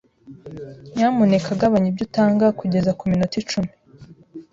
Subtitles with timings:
[0.95, 3.71] Nyamuneka gabanya ibyo utanga kugeza kuminota icumi.